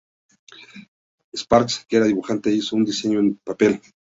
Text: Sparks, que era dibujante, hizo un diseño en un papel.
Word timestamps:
Sparks, 1.41 1.85
que 1.87 1.97
era 1.97 2.07
dibujante, 2.07 2.49
hizo 2.51 2.75
un 2.75 2.85
diseño 2.85 3.19
en 3.19 3.25
un 3.27 3.35
papel. 3.37 3.79